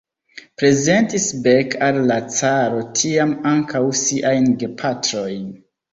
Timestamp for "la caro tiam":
2.11-3.35